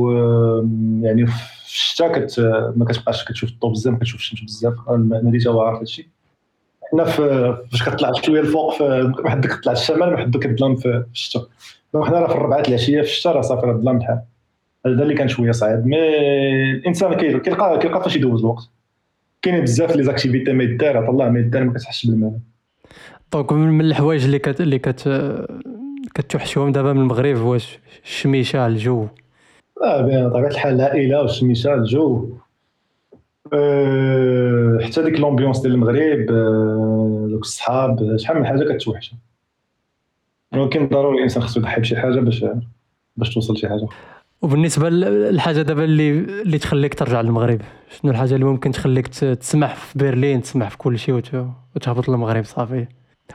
يعني 1.04 1.26
في 1.26 1.33
الشتاء 1.66 2.12
كت 2.12 2.40
ما 2.76 2.85
كتبقاش 2.85 3.25
كتشوف 3.25 3.50
الضو 3.50 3.71
بزاف 3.71 3.92
ما 3.92 3.99
كتشوفش 3.99 4.33
الشمس 4.33 4.50
بزاف. 4.50 4.75
المدينة 4.90 5.50
هو 5.50 5.61
عارف 5.61 5.78
هادشي. 5.78 6.09
حنا 6.92 7.04
فاش 7.04 7.83
كطلع 7.83 8.12
شوية 8.12 8.40
الفوق 8.40 8.83
ما 9.23 9.30
حدك 9.30 9.49
كطلع 9.49 9.73
الشمال 9.73 10.11
ما 10.11 10.16
حدك 10.16 10.40
كتظلم 10.40 10.76
في 10.76 11.04
الشتاء 11.12 11.47
حنا 11.95 12.19
راه 12.19 12.28
في 12.28 12.35
الربعات 12.35 12.69
العشية 12.69 13.00
في 13.00 13.09
الشتاء 13.09 13.33
راه 13.33 13.40
صافي 13.40 13.66
راه 13.66 13.73
الظلام 13.73 13.99
بحال. 13.99 14.21
هذا 14.87 15.02
اللي 15.02 15.14
كان 15.14 15.28
شوية 15.28 15.52
صعيب. 15.52 15.87
mais 15.87 15.97
الإنسان 16.73 17.14
كيلقى 17.14 17.78
كيلقى 17.78 18.02
فاش 18.02 18.16
يدوز 18.16 18.40
الوقت. 18.40 18.71
كاينين 19.42 19.62
بزاف 19.62 19.97
les 19.97 20.02
activités 20.02 20.52
ما 20.52 20.64
يدار 20.64 21.11
الله 21.11 21.28
ما 21.28 21.40
يدار 21.40 21.64
ما 21.64 21.73
كتحسش 21.73 22.07
بالملل 22.07 22.38
donc 23.33 23.52
من 23.52 23.80
الحوايج 23.80 24.25
اللي 24.25 24.38
كت 24.38 24.61
اللي 24.61 24.78
كت 24.78 25.09
كتوحشهم 26.14 26.73
دابا 26.73 26.92
من 26.92 27.00
المغرب 27.00 27.37
هو 27.37 27.59
الشميشة 28.04 28.66
الجو؟ 28.66 29.09
بطبيعه 29.81 30.49
الحال 30.49 30.75
العائله 30.75 31.23
والشميشه 31.23 31.75
الجو. 31.75 32.29
أه 33.53 34.79
حتى 34.83 35.03
ديك 35.03 35.21
l'ambiance 35.21 35.61
ديال 35.61 35.73
المغرب 35.73 36.31
أه 36.31 37.27
دوك 37.31 37.43
الصحاب 37.43 38.17
شحال 38.17 38.39
من 38.39 38.47
حاجة 38.47 38.77
كتوحش 38.77 39.15
ولكن 40.53 40.89
ضروري 40.89 41.19
الإنسان 41.19 41.43
خصو 41.43 41.61
يضحي 41.61 41.81
بشي 41.81 41.97
حاجة 41.97 42.21
باش 42.21 42.45
باش 43.17 43.35
توصل 43.35 43.55
لشي 43.55 43.69
حاجة. 43.69 43.87
وبالنسبة 44.43 44.89
للحاجه 44.89 45.63
دابا 45.63 45.85
اللي 45.85 46.11
اللي 46.11 46.59
تخليك 46.59 46.95
ترجع 46.95 47.21
للمغرب 47.21 47.61
شنو 47.91 48.11
الحاجة 48.11 48.35
اللي 48.35 48.45
ممكن 48.45 48.71
تخليك 48.73 49.09
تسمح 49.09 49.75
في 49.75 49.99
برلين 49.99 50.43
تسمح 50.43 50.71
في 50.71 50.79
كل 50.79 50.99
شيء 50.99 51.23
وتهبط 51.77 52.09
للمغرب 52.09 52.45
صافي. 52.45 52.87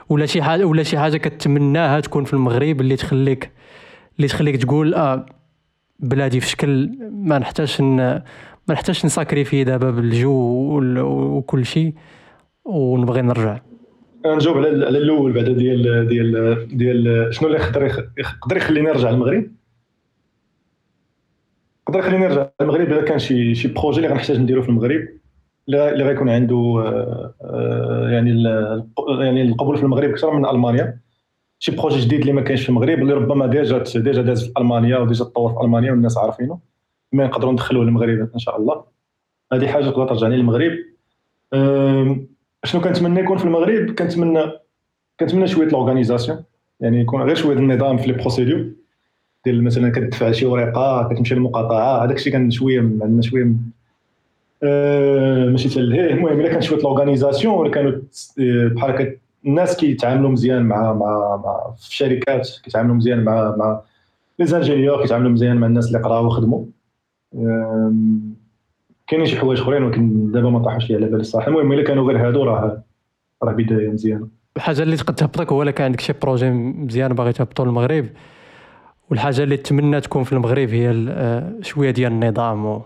ولا 0.10 0.25
شي 0.25 0.42
حاجة 0.42 0.66
ولا 0.66 0.84
شي 0.84 0.98
حاجة 0.98 1.18
كتمناها 1.18 2.00
تكون 2.00 2.24
في 2.24 2.34
المغرب 2.34 2.82
اللي 2.82 2.96
تخليك 2.96 3.52
اللي 4.18 4.28
تخليك 4.28 4.64
تقول 4.64 4.94
آه 4.94 5.25
بلادي 6.00 6.40
في 6.40 6.50
شكل 6.50 6.90
ما 7.12 7.40
نحتاجش 7.40 7.82
ما 7.82 8.24
نحتاجش 8.70 9.06
نساكريفي 9.06 9.64
دابا 9.64 9.92
بالجو 9.92 10.32
وكل 11.38 11.66
شيء 11.66 11.94
ونبغي 12.66 13.22
نرجع. 13.22 13.60
نجاوب 14.25 14.58
على 14.58 14.70
الأول 14.70 15.34
بعدا 15.34 15.52
ديال 15.52 16.08
ديال 16.08 16.68
ديال 16.78 17.34
شنو 17.34 17.48
اللي 17.48 17.60
يقدر 17.60 17.86
يقدر 18.18 18.58
يخليني 18.58 18.88
نرجع 18.88 19.10
للمغرب؟ 19.10 19.52
يقدر 21.88 22.00
يخليني 22.00 22.28
نرجع 22.28 22.50
للمغرب 22.62 22.92
الا 22.92 23.02
كان 23.02 23.20
شي 23.20 23.56
شي 23.56 23.68
projet 23.67 23.98
اللي 23.98 24.08
غنحتاج 24.08 24.40
نديرو 24.40 24.62
في 24.62 24.70
المغرب 24.70 25.08
اللي 25.70 26.04
غيكون 26.04 26.30
عنده 26.30 26.56
آه، 26.56 27.34
آه، 27.42 28.10
يعني 28.10 28.44
يعني 29.20 29.42
القبول 29.42 29.78
في 29.78 29.84
المغرب 29.84 30.10
أكثر 30.10 30.34
من 30.34 30.46
ألمانيا. 30.46 31.00
شي 31.65 31.72
projet 31.72 32.00
جديد 32.00 32.19
اللي 32.19 32.34
ما 32.34 32.41
كاينش 32.41 32.63
في 32.63 32.69
المغرب 32.69 33.00
اللي 33.00 33.13
ربما 33.13 33.48
déjà 33.48 33.84
déjà 33.96 34.22
داز 34.22 34.43
في 34.43 34.51
ألمانيا 34.57 34.98
و 34.98 35.03
déjà 35.03 35.25
تطور 35.25 35.53
في 35.53 35.62
ألمانيا 35.62 35.91
والناس 35.91 36.17
عارفينه 36.17 36.60
ما 37.12 37.25
نقدروا 37.25 37.53
ندخلوه 37.53 37.84
للمغرب 37.84 38.29
إن 38.34 38.39
شاء 38.39 38.57
الله. 38.60 38.84
هذه 39.53 39.67
حاجة 39.67 39.86
تقدر 39.86 40.07
ترجعني 40.07 40.38
للمغرب. 40.38 40.72
شنو 42.63 42.81
كنتمنى 42.81 43.19
يكون 43.19 43.38
في 43.38 43.45
المغرب؟ 43.45 43.91
كنتمنى 43.91 44.51
كنتمنى 45.19 45.48
شوية 45.48 45.67
l'organisation 45.67 46.44
يعني 46.79 47.01
يكون 47.01 47.22
غير 47.22 47.36
شوية 47.36 47.57
النظام 47.57 47.98
في 47.98 48.07
les 48.08 48.13
procédures. 48.13 48.65
ديال 49.45 49.63
مثلا 49.63 49.91
كتدفع 49.91 50.31
شي 50.31 50.45
ورقة 50.45 51.10
كتمشي 51.13 51.36
للمقاطعة 51.36 52.03
هذاك 52.05 52.15
الشيء 52.15 52.34
كان 52.34 52.51
شوية 52.51 52.79
عندنا 52.79 53.22
شوية 53.22 53.53
أه 54.63 55.45
ماشي 55.45 55.69
تلهيه 55.69 56.10
المهم 56.10 56.39
إلا 56.39 56.50
كان 56.50 56.62
شوية 56.62 56.79
l'organisation 56.79 57.53
ولا 57.53 57.72
كانوا 57.72 57.91
آه، 58.39 58.67
بحال 58.67 59.17
الناس 59.46 59.78
كيتعاملوا 59.78 60.30
مزيان 60.30 60.64
مع 60.64 60.94
مع, 60.94 61.42
مع 61.46 61.74
في 61.78 61.88
الشركات 61.88 62.50
كيتعاملوا 62.64 62.96
مزيان 62.96 63.24
مع 63.24 63.56
مع 63.58 63.82
les 64.39 64.46
ingénieurs 64.46 65.01
كيتعاملوا 65.02 65.32
مزيان 65.32 65.58
مع 65.58 65.68
الناس 65.68 65.88
اللي 65.88 66.00
قراو 66.00 66.25
وخدموا 66.25 66.66
كاينين 69.08 69.28
شي 69.28 69.38
حوايج 69.38 69.62
أخرين 69.62 69.84
ولكن 69.84 70.32
دابا 70.32 70.50
ما 70.50 70.60
طاحوش 70.60 70.90
لي 70.90 70.96
على 70.96 71.06
بالي 71.06 71.22
الصراحة. 71.22 71.48
المهم 71.48 71.72
إلا 71.72 71.84
كانوا 71.84 72.08
غير 72.08 72.28
هادو 72.28 72.44
راه 72.44 72.84
راه 73.44 73.52
بداية 73.52 73.90
مزيانة. 73.90 74.28
الحاجة 74.58 74.84
اللي 74.84 74.98
تقد 74.98 75.16
تهبطك 75.16 75.52
هو 75.52 75.72
كان 75.72 75.86
عندك 75.86 76.00
شي 76.00 76.14
بروجي 76.22 76.50
مزيان 76.52 77.14
باغي 77.14 77.34
تهبطو 77.34 77.66
للمغرب 77.66 78.06
والحاجة 79.10 79.44
اللي 79.44 79.58
تمنى 79.58 80.02
تكون 80.02 80.24
في 80.24 80.34
المغرب 80.34 80.70
هي 80.70 80.94
شوية 81.62 81.92
ديال 81.92 82.12
النظام 82.12 82.66
و 82.66 82.82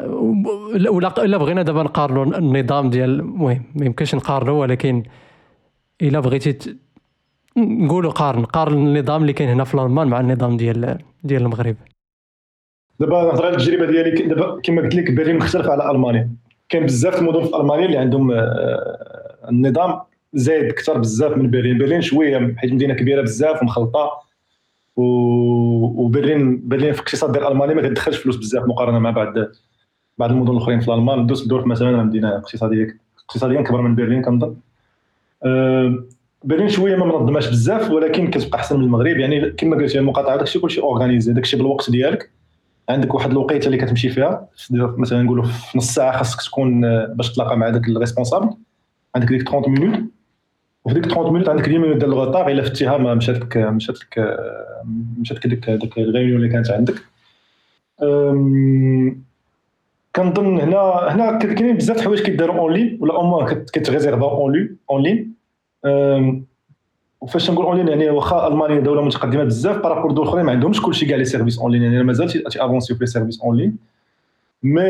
ولا 0.00 1.38
بغينا 1.38 1.62
دابا 1.62 1.82
نقارنوا 1.82 2.24
النظام 2.24 2.90
ديال 2.90 3.10
المهم 3.10 3.62
ما 3.74 3.86
يمكنش 3.86 4.14
نقارنوا 4.14 4.60
ولكن 4.60 5.02
إلا 6.02 6.20
بغيتي. 6.20 6.76
نقولوا 7.56 8.10
قارن 8.10 8.44
قارن 8.44 8.72
النظام 8.72 9.22
اللي 9.22 9.32
كاين 9.32 9.48
هنا 9.48 9.64
في 9.64 9.74
الالمان 9.74 10.08
مع 10.08 10.20
النظام 10.20 10.56
ديال 10.56 10.98
ديال 11.24 11.42
المغرب. 11.42 11.76
دابا 13.00 13.22
نهضر 13.22 13.46
على 13.46 13.56
التجربة 13.56 13.86
ديالي 13.86 14.10
دابا 14.10 14.60
كما 14.60 14.82
قلت 14.82 14.94
لك 14.94 15.12
برلين 15.12 15.36
مختلف 15.36 15.68
على 15.68 15.90
ألمانيا. 15.90 16.30
كاين 16.68 16.84
بزاف 16.84 17.18
المدن 17.18 17.44
في 17.44 17.56
ألمانيا 17.56 17.86
اللي 17.86 17.98
عندهم 17.98 18.32
آه، 18.32 19.46
النظام 19.48 20.00
زايد 20.34 20.64
أكثر 20.64 20.98
بزاف 20.98 21.36
من 21.36 21.50
برلين. 21.50 21.78
برلين 21.78 22.00
شوية 22.00 22.54
حيت 22.56 22.72
مدينة 22.72 22.94
كبيرة 22.94 23.22
بزاف 23.22 23.62
ومخلطة. 23.62 24.10
و... 24.96 25.02
وبرلين 26.04 26.68
برلين 26.68 26.92
في 26.92 26.98
الاقتصاد 26.98 27.32
ديال 27.32 27.46
ألمانيا 27.46 27.74
ما 27.74 27.82
كتدخلش 27.82 28.16
فلوس 28.16 28.36
بزاف 28.36 28.64
مقارنة 28.64 28.98
مع 28.98 29.10
بعض 29.10 29.34
بعض 30.18 30.30
المدن 30.30 30.50
الأخرين 30.50 30.80
في 30.80 30.88
الألمان 30.88 31.26
دوسلدورف 31.26 31.66
مثلا 31.66 32.02
مدينة 32.02 32.36
اقتصادية 32.36 32.98
اقتصاديا 33.18 33.62
كبر 33.62 33.82
من 33.82 33.94
برلين 33.94 34.22
كنظن. 34.22 34.56
أه 35.44 36.04
برلين 36.44 36.68
شوية 36.68 36.96
ما 36.96 37.04
منظماش 37.04 37.48
بزاف 37.48 37.90
ولكن 37.90 38.30
كتبقى 38.30 38.58
أحسن 38.58 38.78
من 38.78 38.84
المغرب. 38.84 39.16
يعني 39.16 39.50
كما 39.50 39.76
قلت 39.76 39.96
المقاطعة 39.96 40.36
داكشي 40.36 40.58
كلشي 40.58 40.80
organisé 40.80 41.32
داكشي 41.32 41.56
بالوقت 41.56 41.90
ديالك. 41.90 42.30
عندك 42.88 43.14
واحد 43.14 43.30
الوقيتة 43.30 43.66
اللي 43.66 43.76
كتمشي 43.78 44.08
فيها. 44.08 44.48
مثلا 44.70 45.22
نقولوا 45.22 45.44
في 45.44 45.78
نص 45.78 45.94
ساعة 45.94 46.16
خاصك 46.18 46.42
تكون 46.42 46.84
آه، 46.84 47.12
باش 47.14 47.32
تلاقى 47.34 47.56
مع 47.56 47.68
داك 47.68 47.88
الريسبونسابل. 47.88 48.50
عندك 49.14 49.28
ديك 49.28 49.48
30 49.48 49.72
minutes. 49.80 50.00
وفي 50.84 51.00
ديك 51.00 51.12
30 51.12 51.32
minutes 51.32 51.48
عندك 51.48 51.62
10 51.62 51.78
minutes 51.78 51.96
ديال 51.96 52.10
ال 52.10 52.15
retard 52.15 52.48
الا 52.48 52.62
فتيها 52.62 52.98
ما 52.98 53.14
مشات 53.14 53.36
لك 53.36 53.56
مشات 53.56 53.96
لك 54.00 54.38
مشات 55.18 55.36
لك 55.36 55.46
ديك 55.46 55.70
ديك 55.70 55.98
ال 55.98 56.03
réunion 56.03 56.36
اللي 56.36 56.48
كانت 56.48 56.70
عندك. 56.70 56.94
كنظن 60.16 60.60
هنا 60.60 60.78
هنا 61.14 61.38
كاينين 61.38 61.76
بزاف 61.76 61.96
الحوايج 61.96 62.20
كيداروا 62.20 62.58
en 62.58 62.72
ligne 62.72 62.98
ولا 63.00 63.14
اوما 63.14 63.44
كت 63.72 63.82
réserver 63.82 64.24
en 64.30 64.52
ligne 64.52 64.76
en 64.90 65.02
ligne 65.02 65.34
وفاش 67.20 67.50
نقول 67.50 67.66
en 67.66 67.76
ligne 67.76 67.88
يعني 67.88 68.10
واخا 68.10 68.48
ألمانيا 68.48 68.80
دولة 68.80 69.02
متقدمة 69.02 69.44
بزاف 69.44 69.76
par 69.76 69.87
rapport 69.87 70.12
دول 70.12 70.26
أخرين 70.28 70.44
ما 70.44 70.52
عندهمش 70.52 70.82
كلشي 70.82 71.06
كاع 71.06 71.16
les 71.16 71.24
services 71.24 71.58
en 71.58 71.72
ligne 71.72 71.82
يعني 71.82 72.04
مازال 72.04 72.30
très 72.30 72.64
avancé 72.64 72.94
في 72.94 73.00
les 73.00 73.06
services 73.06 73.40
en 73.40 73.56
ligne 73.56 73.76
mais 74.62 74.82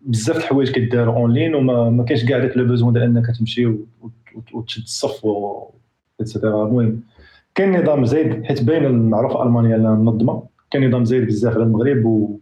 بزاف 0.00 0.36
الحوايج 0.36 0.70
كيداروا 0.70 1.16
en 1.16 1.32
ligne 1.32 1.54
وما 1.54 1.90
ما 1.90 2.04
كاينش 2.04 2.24
كاع 2.24 2.38
داك 2.38 2.56
le 2.56 2.64
besoin 2.64 2.92
ديال 2.92 3.02
إنك 3.02 3.26
تمشي 3.38 3.72
وتشد 4.54 4.82
الصف 4.82 5.24
و 5.24 5.64
et 6.20 6.31
cetera 6.31 6.66
المهم 6.66 7.00
كاين 7.54 7.82
نظام 7.82 8.04
زايد 8.04 8.44
حيت 8.44 8.62
باين 8.62 9.10
معروف 9.10 9.36
ألمانيا 9.36 9.76
منظمه 9.76 10.42
كاين 10.70 10.88
نظام 10.88 11.04
زايد 11.04 11.26
بزاف 11.26 11.54
على 11.54 11.62
المغرب 11.62 12.04
و 12.04 12.38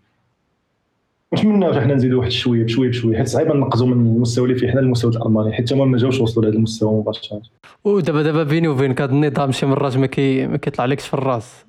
نتمنى 1.35 1.81
حنا 1.81 1.95
نزيدوا 1.95 2.19
واحد 2.19 2.31
شوية 2.31 2.65
بشوية 2.65 2.89
بشوية؟ 2.89 3.19
حيت 3.19 3.29
صعيب 3.29 3.49
نقزوا 3.49 3.87
من 3.87 3.93
المستوى 3.93 4.45
اللي 4.45 4.59
فيه 4.59 4.71
حنا 4.71 4.81
للمستوى 4.81 5.11
الألماني 5.11 5.53
حيت 5.53 5.73
هما 5.73 5.85
ما 5.85 5.99
جاوش 5.99 6.21
وصلوا 6.21 6.45
لهذا 6.45 6.57
المستوى 6.57 6.93
مباشرة. 6.93 7.43
ودابا 7.85 8.23
دابا 8.23 8.43
بيني 8.43 8.69
وبينك 8.69 9.01
هذا 9.01 9.13
النظام 9.13 9.53
شي 9.53 9.67
مرات 9.67 9.97
ما 9.97 10.07
كي 10.07 10.47
ما 10.47 10.57
كيطلع 10.57 10.85
لكش 10.85 11.07
في 11.07 11.15
الراس. 11.15 11.65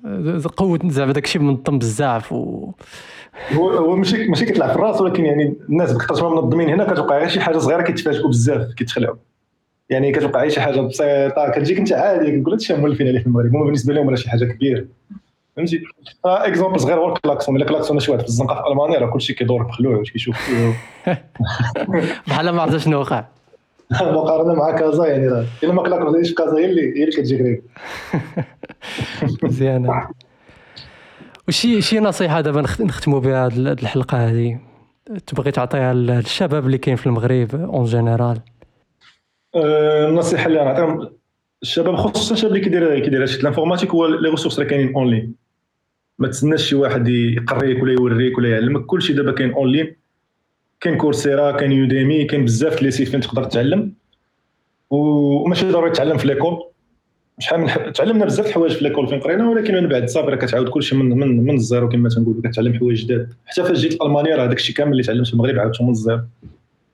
قوة 0.56 0.78
زعما 0.84 1.12
داك 1.12 1.24
الشيء 1.24 1.42
منظم 1.42 1.78
بزاف 1.78 2.32
و 2.32 2.70
هو 3.52 3.70
هو 3.70 3.96
ماشي 3.96 4.28
ماشي 4.28 4.46
كيطلع 4.46 4.68
في 4.68 4.74
الراس 4.74 5.00
ولكن 5.00 5.24
يعني 5.24 5.54
الناس 5.68 5.92
بكثرة 5.92 6.28
ما 6.28 6.42
منظمين. 6.42 6.68
هنا 6.68 6.92
كتوقع 6.92 7.18
غير 7.18 7.28
شي 7.28 7.40
حاجة 7.40 7.58
صغيرة 7.58 7.82
كيتفاجئوا 7.82 8.28
بزاف 8.28 8.74
كيتخلعوا 8.74 9.16
يعني 9.90 10.12
كتوقع 10.12 10.48
شي 10.48 10.60
حاجة 10.60 10.80
بسيطة 10.80 11.50
كتجيك 11.50 11.78
انت 11.78 11.92
عادي 11.92 12.40
كتقول 12.40 12.52
هادشي 12.52 12.74
مولفين 12.74 13.08
عليه 13.08 13.18
في 13.18 13.26
المغرب 13.26 13.56
هما 13.56 13.64
بالنسبة 13.64 13.94
لهم 13.94 14.06
ولا 14.06 14.16
شي 14.16 14.30
حاجة 14.30 14.44
كبيرة. 14.44 14.84
فهمتي؟ 15.56 15.82
exemple 16.24 16.80
صغير 16.80 16.98
هو 16.98 17.12
الكلاكسون. 17.12 17.56
إلا 17.56 17.64
كلاكسون 17.64 18.00
شي 18.00 18.10
واحد 18.10 18.22
في 18.22 18.28
الزنقة 18.28 18.62
في 18.62 18.68
ألمانيا 18.68 18.98
راه 18.98 19.10
كلشي 19.10 19.34
كيدور 19.34 19.62
بخلوع 19.62 19.96
واش 19.96 20.10
كيشوف. 20.10 20.36
بحال 22.28 22.50
ما 22.50 22.62
عرفت 22.62 22.76
شنو 22.76 23.00
وقع. 23.00 23.24
مقارنة 24.00 24.54
مع 24.54 24.70
كازا 24.78 25.06
يعني 25.06 25.28
راه 25.28 25.44
إلا 25.62 25.72
ما 25.72 25.82
كلاكسونيش 25.82 26.28
في 26.28 26.34
كازا 26.34 26.58
هي 26.58 26.64
اللي 26.64 26.82
هي 26.82 27.04
اللي 27.04 27.16
كتجي 27.16 27.38
قريب. 27.38 27.62
مزيانة. 29.42 30.08
وشي 31.48 31.82
شي 31.82 32.00
نصيحة 32.00 32.40
دابا 32.40 32.60
نختموا 32.60 33.20
بها 33.20 33.46
هذه 33.46 33.56
الحلقة 33.56 34.28
هذه 34.28 34.58
تبغي 35.26 35.50
تعطيها 35.50 35.94
للشباب 35.94 36.66
اللي 36.66 36.78
كاين 36.78 36.96
في 36.96 37.06
المغرب 37.06 37.54
en 37.54 37.84
général؟ 37.84 38.40
النصيحة 39.56 40.46
اللي 40.46 40.64
نعطيهم 40.64 41.10
الشباب 41.62 41.96
خصوصا 41.96 42.34
الشباب 42.34 42.52
اللي 42.52 42.64
كيدير 42.64 43.00
كيدير 43.00 43.22
هادشي. 43.22 43.40
l'informatique 43.40 43.90
هو 43.90 44.06
les 44.06 44.30
ressources 44.30 44.58
راه 44.58 44.66
كاينين 44.66 44.94
en 44.94 45.10
ligne 45.10 45.43
ما 46.18 46.28
تسناش 46.28 46.68
شي 46.68 46.74
واحد 46.74 47.08
يقريك 47.08 47.82
ولا 47.82 47.92
يوريك 47.92 48.38
ولا 48.38 48.48
يعلمك. 48.48 48.86
كلشي 48.86 49.12
دابا 49.12 49.32
كاين 49.32 49.52
en 49.52 49.68
ligne 49.68 49.96
كاين 50.80 50.96
Coursera 50.96 51.50
كاين 51.50 51.72
Udemy 51.72 52.24
كاين 52.24 52.44
بزاف 52.44 52.82
les 52.82 52.90
sites 52.90 53.08
فين 53.08 53.20
تقدر 53.20 53.44
تتعلم 53.44 53.92
وماشي 54.90 55.70
ضروري 55.70 55.90
تتعلم 55.90 56.18
في 56.18 56.26
l'école 56.26 56.64
شحال 57.38 57.60
من 57.60 57.92
تعلمنا 57.92 58.24
بزاف 58.24 58.46
الحوايج 58.46 58.72
في 58.72 58.84
l'école 58.84 59.08
فين 59.08 59.20
قرينا 59.20 59.50
ولكن 59.50 59.74
من 59.74 59.88
بعد 59.88 60.08
صافي 60.08 60.30
راه 60.30 60.36
كتعاود 60.36 60.68
كلشي 60.68 60.96
من 60.96 61.08
من 61.08 61.44
من 61.44 61.54
ال 61.54 61.61
zéro 61.61 61.88
كما 61.88 62.08
تنقولوا 62.08 62.42
كتعلم 62.44 62.74
حوايج 62.74 63.04
جداد. 63.04 63.32
حتى 63.46 63.64
فاش 63.64 63.78
جيت 63.78 64.02
ألمانيا 64.02 64.36
راه 64.36 64.46
داكشي 64.46 64.72
كامل 64.72 64.92
اللي 64.92 65.02
تعلمت 65.02 65.26
في 65.26 65.34
المغرب 65.34 65.58
عاودته 65.58 65.84
من 65.84 65.90
ال 65.90 65.95
zéro. 65.95 66.20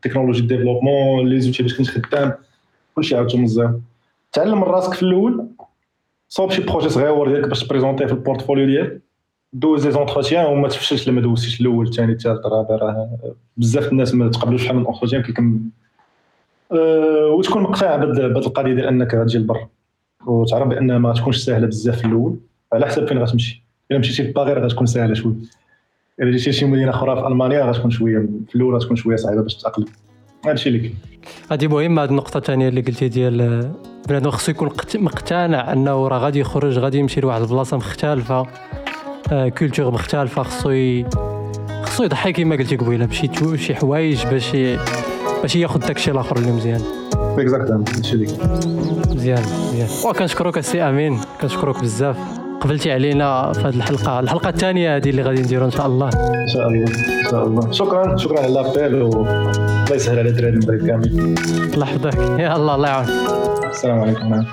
technologie 0.02 0.40
développement 0.40 1.28
les 1.28 1.40
outils 1.40 1.62
باش 1.62 1.78
كنت 1.78 1.86
خدام 1.88 2.32
كلشي 2.94 3.16
عاودته 3.16 3.38
من 3.38 3.44
ال 3.44 3.50
zéro. 3.50 3.80
تعلم 4.32 4.56
من 4.56 4.64
راسك 4.64 4.94
في 4.94 5.02
الأول 5.02 5.48
صوب 6.28 6.50
شي 6.50 6.62
projet 6.62 6.88
صغيور 6.88 7.28
ديالك 7.28 7.48
باش 7.48 7.64
ت 7.64 7.68
présenter 7.68 8.02
ه 8.02 8.06
في 8.06 8.12
ال 8.12 8.17
portfolio 8.17 8.66
ديالك. 8.66 9.00
دوز 9.52 9.86
les 9.86 9.92
entretiens 9.92 10.46
وما 10.46 10.68
تفشلش 10.68 11.08
إلا 11.08 11.14
ما 11.14 11.20
دوزتيش 11.20 11.60
الأول 11.60 11.86
الثاني 11.86 12.12
الثالث 12.12 12.46
الرابع 12.46 12.74
راه 12.74 13.18
بزاف 13.56 13.92
الناس 13.92 14.14
ما 14.14 14.28
تقبلوش 14.28 14.64
شحال 14.64 14.76
من 14.76 14.86
entretien 14.86 15.22
كيكمل 15.22 15.58
أه 16.72 17.26
وتكون 17.26 17.62
مقتنع 17.62 17.96
بهذه 17.96 18.26
القضية 18.26 18.74
ديال 18.74 18.86
أنك 18.86 19.14
غتجي 19.14 19.38
لبرا. 19.38 19.66
وتعرف 20.26 20.68
بأن 20.68 20.96
ما 20.96 21.12
تكونش 21.12 21.36
سهلة 21.36 21.66
بزاف 21.66 21.98
في 21.98 22.04
الأول. 22.04 22.36
على 22.72 22.86
حسب 22.86 23.08
فين 23.08 23.18
غتمشي. 23.18 23.64
إلا 23.90 23.98
مشيتي 23.98 24.22
لباريس 24.22 24.52
راه 24.52 24.66
غتكون 24.66 24.86
سهلة 24.86 25.14
شوية. 25.14 25.34
إلا 26.20 26.30
جيتي 26.30 26.50
لشي 26.50 26.64
مدينة 26.64 26.90
أخرى 26.90 27.20
في 27.20 27.26
ألمانيا 27.26 27.64
غتكون 27.64 27.90
شوية 27.90 28.18
في 28.48 28.54
الأول 28.54 28.74
غتكون 28.74 28.96
شوية 28.96 29.16
صعيبة 29.16 29.42
باش 29.42 29.54
تتأقلم. 29.54 29.86
هادشي 30.46 30.68
اللي 30.68 30.78
كاين. 30.78 30.94
هذه 31.50 31.66
مهمه 31.66 32.02
هذه 32.02 32.10
النقطة 32.10 32.38
الثانية 32.38 32.68
اللي 32.68 32.80
قلتي 32.80 33.08
ديال 33.08 33.70
بنادم 34.08 34.30
خصو 34.30 34.50
يكون 34.50 34.70
مقتنع 34.94 35.72
أنه 35.72 36.08
راه 36.08 36.18
غادي 36.18 36.40
يخرج 36.40 36.78
غادي 36.78 36.98
يمشي 36.98 37.20
لواحد 37.20 37.40
البلاصة 37.40 37.76
مختلفة. 37.76 38.46
culture 39.30 39.90
مختلفة 39.90 40.42
خصو 40.42 41.02
خصو 41.82 42.04
يضحي 42.04 42.32
كما 42.32 42.56
قلتي 42.56 42.76
قبيلة 42.76 43.06
بشي 43.06 43.30
شي 43.56 43.74
حوايج 43.74 44.26
باش 44.26 44.56
باش 45.42 45.56
ياخذ 45.56 45.80
داكشي 45.80 46.10
الآخر 46.10 46.36
اللي 46.36 46.52
مزيان. 46.52 46.80
exactement 47.38 47.84
هادشي 47.96 48.12
اللي 48.12 48.26
مزيان 49.14 49.42
مزيان. 49.68 49.88
وكنشكرك 50.06 50.58
السي 50.58 50.82
أمين 50.82 51.20
كنشكرك 51.40 51.80
بزاف. 51.80 52.16
قبلتي 52.60 52.92
علينا 52.92 53.52
في 53.52 53.60
هذه 53.60 53.74
الحلقة. 53.74 54.20
الحلقة 54.20 54.48
الثانية 54.48 54.96
هذه 54.96 55.10
اللي 55.10 55.22
غادي 55.22 55.42
نديرو 55.42 55.64
إن 55.64 55.70
شاء 55.70 55.86
الله. 55.86 56.08
إن 56.08 56.48
شاء 56.48 56.68
الله 56.68 56.84
إن 57.24 57.30
شاء 57.30 57.46
الله. 57.46 57.70
شكرا 57.70 58.16
شكرا 58.16 58.40
على 58.40 58.54
لابيل 58.54 59.02
والله 59.02 59.94
يسهل 59.94 60.18
على 60.18 60.28
الدراري 60.28 60.56
المغرب 60.56 60.86
كامل. 60.86 61.34
الله 61.74 61.86
يحفظك 61.86 62.18
يا 62.18 62.56
الله 62.56 62.74
الله 62.74 62.88
يعاون 62.88 63.06
السلام 63.70 64.00
عليكم. 64.00 64.44